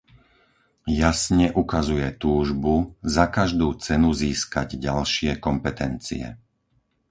[1.01, 2.75] Jasne ukazuje túžbu,
[3.15, 6.25] za každú cenu získať ďalšie kompetencie.